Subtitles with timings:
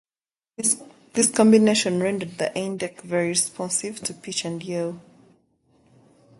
[1.13, 4.95] This combination rendered the "Eindecker" very responsive to pitch and yaw.